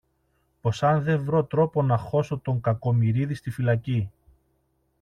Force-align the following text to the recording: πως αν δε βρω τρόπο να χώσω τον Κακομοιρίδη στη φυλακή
πως 0.61 0.83
αν 0.83 1.03
δε 1.03 1.15
βρω 1.17 1.45
τρόπο 1.45 1.83
να 1.83 1.97
χώσω 1.97 2.37
τον 2.39 2.61
Κακομοιρίδη 2.61 3.33
στη 3.33 3.51
φυλακή 3.51 4.11